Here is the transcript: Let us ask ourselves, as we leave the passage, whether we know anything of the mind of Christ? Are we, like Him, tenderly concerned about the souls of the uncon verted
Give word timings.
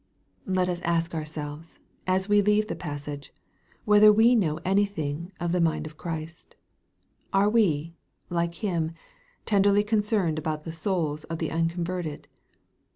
Let 0.47 0.67
us 0.67 0.81
ask 0.81 1.13
ourselves, 1.13 1.77
as 2.07 2.27
we 2.27 2.41
leave 2.41 2.65
the 2.67 2.75
passage, 2.75 3.31
whether 3.85 4.11
we 4.11 4.33
know 4.33 4.59
anything 4.65 5.31
of 5.39 5.51
the 5.51 5.61
mind 5.61 5.85
of 5.85 5.95
Christ? 5.95 6.55
Are 7.31 7.47
we, 7.51 7.93
like 8.27 8.63
Him, 8.65 8.93
tenderly 9.45 9.83
concerned 9.83 10.39
about 10.39 10.63
the 10.63 10.71
souls 10.71 11.23
of 11.25 11.37
the 11.37 11.49
uncon 11.51 11.83
verted 11.85 12.25